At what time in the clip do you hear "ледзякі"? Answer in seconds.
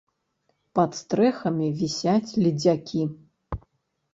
2.45-3.01